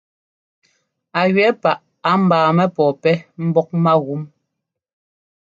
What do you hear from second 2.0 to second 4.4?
á ḿbáamɛ́ pɔ̂pɛ́ mbɔ́k mágúm.